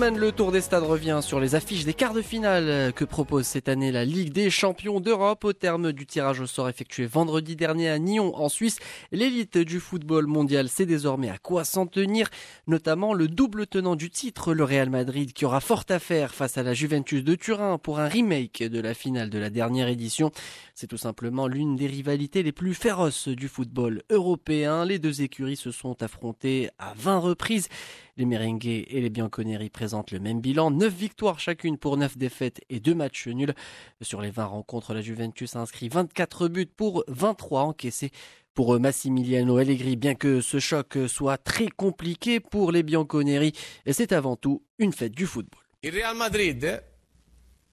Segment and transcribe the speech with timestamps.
[0.00, 3.68] le Tour des Stades revient sur les affiches des quarts de finale que propose cette
[3.68, 5.44] année la Ligue des champions d'Europe.
[5.44, 8.78] Au terme du tirage au sort effectué vendredi dernier à Nyon en Suisse,
[9.10, 12.28] l'élite du football mondial sait désormais à quoi s'en tenir,
[12.68, 16.58] notamment le double tenant du titre, le Real Madrid, qui aura fort à faire face
[16.58, 20.30] à la Juventus de Turin pour un remake de la finale de la dernière édition.
[20.74, 24.84] C'est tout simplement l'une des rivalités les plus féroces du football européen.
[24.84, 27.68] Les deux écuries se sont affrontées à 20 reprises.
[28.18, 32.60] Les Merengues et les Bianconeri présentent le même bilan, 9 victoires chacune pour 9 défaites
[32.68, 33.54] et 2 matchs nuls.
[34.02, 38.10] Sur les 20 rencontres, la Juventus a inscrit 24 buts pour 23 encaissés.
[38.54, 43.52] Pour Massimiliano Allegri, bien que ce choc soit très compliqué pour les Bianconeri,
[43.88, 45.62] c'est avant tout une fête du football.
[45.84, 46.82] Real Madrid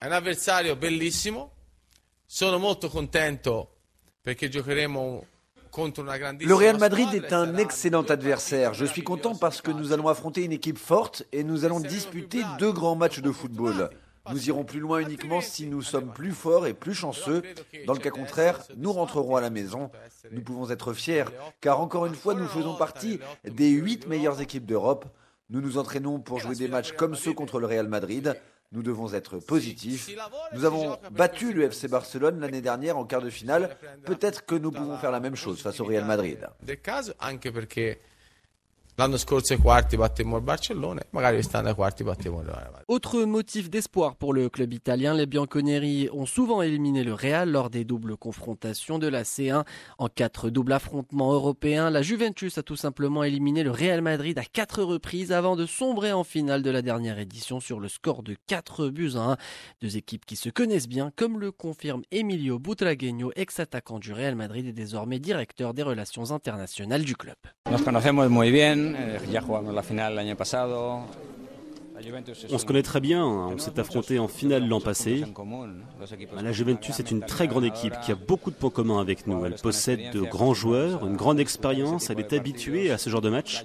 [0.00, 1.52] un bellissimo.
[2.26, 3.76] Sono molto contento
[4.20, 5.24] perché giocheremo
[5.76, 8.74] le Real Madrid est un excellent adversaire.
[8.74, 12.42] Je suis content parce que nous allons affronter une équipe forte et nous allons disputer
[12.58, 13.90] deux grands matchs de football.
[14.30, 17.42] Nous irons plus loin uniquement si nous sommes plus forts et plus chanceux.
[17.86, 19.90] Dans le cas contraire, nous rentrerons à la maison.
[20.30, 21.24] Nous pouvons être fiers,
[21.60, 25.06] car encore une fois, nous faisons partie des huit meilleures équipes d'Europe.
[25.50, 28.34] Nous nous entraînons pour jouer des matchs comme ceux contre le Real Madrid.
[28.74, 30.10] Nous devons être positifs.
[30.52, 33.76] Nous avons battu le FC Barcelone l'année dernière en quart de finale.
[34.04, 36.48] Peut-être que nous pouvons faire la même chose face au Real Madrid.
[38.96, 42.84] L'anno scorso ai quarti battemmo il Barcellona, magari quest'anno ai quarti battemmo il Real Madrid.
[42.86, 47.70] Autre motif d'espoir pour le club italien, les Bianconeri ont souvent éliminé le Real lors
[47.70, 49.64] des doubles confrontations de la C1.
[49.98, 54.44] En quatre doubles affrontements européens, la Juventus a tout simplement éliminé le Real Madrid à
[54.44, 58.36] quatre reprises avant de sombrer en finale de la dernière édition sur le score de
[58.46, 59.36] 4 buts à 1.
[59.82, 64.64] Deux équipes qui se connaissent bien, comme le confirme Emilio Butragueño, ex-attaquant du Real Madrid
[64.68, 67.34] et désormais directeur des relations internationales du club.
[67.68, 68.83] Nos conocemos muy bien.
[68.92, 69.18] Eh,
[72.50, 73.50] on se connaît très bien, hein.
[73.52, 75.24] on s'est affronté en finale l'an passé.
[76.42, 79.44] La Juventus est une très grande équipe qui a beaucoup de points communs avec nous.
[79.46, 83.30] Elle possède de grands joueurs, une grande expérience, elle est habituée à ce genre de
[83.30, 83.64] match.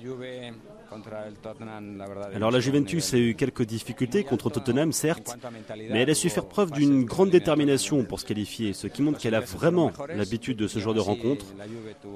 [2.36, 5.38] Alors la Juventus a eu quelques difficultés contre Tottenham, certes,
[5.78, 9.20] mais elle a su faire preuve d'une grande détermination pour se qualifier, ce qui montre
[9.20, 11.46] qu'elle a vraiment l'habitude de ce genre de rencontre.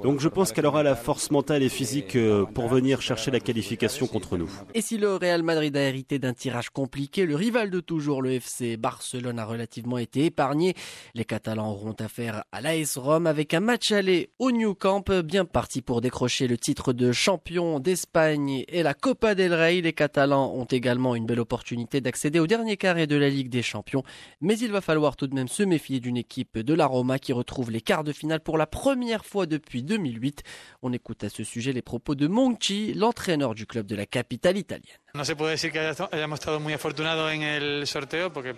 [0.03, 3.39] Donc je pense qu'elle aura la force mentale et physique euh, pour venir chercher la
[3.39, 4.49] qualification contre nous.
[4.73, 8.33] Et si le Real Madrid a hérité d'un tirage compliqué, le rival de toujours, le
[8.33, 10.73] FC Barcelone, a relativement été épargné.
[11.13, 15.45] Les Catalans auront affaire à l'AS Rome avec un match aller au New Camp, bien
[15.45, 19.81] parti pour décrocher le titre de champion d'Espagne et la Copa del Rey.
[19.81, 23.61] Les Catalans ont également une belle opportunité d'accéder au dernier carré de la Ligue des
[23.61, 24.03] Champions.
[24.41, 27.33] Mais il va falloir tout de même se méfier d'une équipe de la Roma qui
[27.33, 30.43] retrouve les quarts de finale pour la première fois depuis 2008.
[30.81, 34.57] On écoute à ce sujet les propos de Monchi, l'entraîneur du club de la capitale
[34.57, 34.97] italienne.
[35.15, 38.55] No se puede decir que hayamos estado muy afortunados en el sorteo porque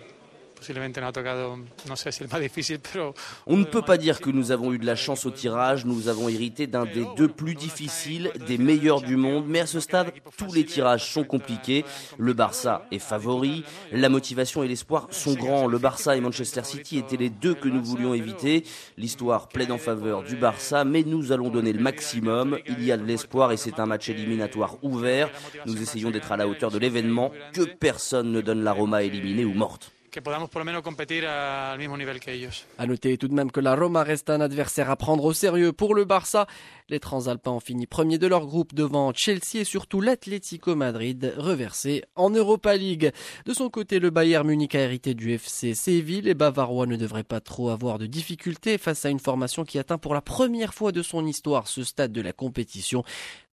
[3.46, 6.08] on ne peut pas dire que nous avons eu de la chance au tirage, nous
[6.08, 10.12] avons hérité d'un des deux plus difficiles, des meilleurs du monde, mais à ce stade,
[10.36, 11.84] tous les tirages sont compliqués.
[12.18, 15.66] Le Barça est favori, la motivation et l'espoir sont grands.
[15.66, 18.64] Le Barça et Manchester City étaient les deux que nous voulions éviter.
[18.96, 22.58] L'histoire plaide en faveur du Barça, mais nous allons donner le maximum.
[22.66, 25.30] Il y a de l'espoir et c'est un match éliminatoire ouvert.
[25.66, 29.44] Nous essayons d'être à la hauteur de l'événement, que personne ne donne la Roma éliminée
[29.44, 32.64] ou morte que podamos por lo menos competir al mismo nivel que ellos.
[32.78, 35.74] À noter tout de même que la Roma reste un adversaire à prendre au sérieux
[35.74, 36.46] pour le Barça.
[36.88, 42.02] Les Transalpins ont fini premier de leur groupe devant Chelsea et surtout l'Atlético Madrid, reversé
[42.14, 43.12] en Europa League.
[43.44, 46.22] De son côté, le Bayern Munich a hérité du FC Séville.
[46.22, 49.98] Les Bavarois ne devraient pas trop avoir de difficultés face à une formation qui atteint
[49.98, 53.04] pour la première fois de son histoire ce stade de la compétition.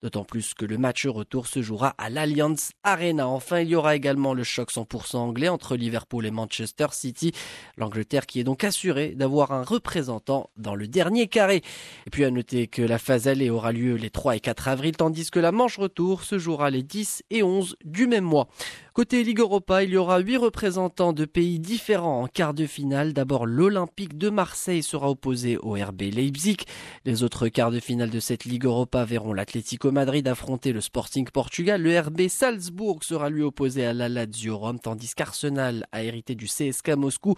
[0.02, 3.28] D'autant plus que le match retour se jouera à l'Allianz Arena.
[3.28, 7.32] Enfin, il y aura également le choc 100% anglais entre Liverpool et Manchester Manchester City.
[7.76, 11.62] L'Angleterre qui est donc assurée d'avoir un représentant dans le dernier carré.
[12.06, 14.96] Et puis à noter que la phase allée aura lieu les 3 et 4 avril,
[14.96, 18.48] tandis que la manche retour se jouera les 10 et 11 du même mois.
[18.94, 23.12] Côté Ligue Europa, il y aura 8 représentants de pays différents en quart de finale.
[23.12, 26.58] D'abord, l'Olympique de Marseille sera opposé au RB Leipzig.
[27.04, 31.28] Les autres quarts de finale de cette Ligue Europa verront l'Atlético Madrid affronter le Sporting
[31.28, 31.82] Portugal.
[31.82, 36.46] Le RB Salzbourg sera lui opposé à la Lazio Rome, tandis qu'Arsenal a hérité du
[36.46, 37.34] CSK Moscou.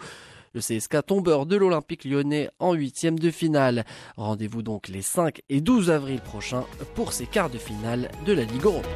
[0.53, 3.83] Le CSK tombeur de l'Olympique lyonnais en huitième de finale.
[4.15, 8.43] Rendez-vous donc les 5 et 12 avril prochains pour ces quarts de finale de la
[8.43, 8.87] Ligue Europa.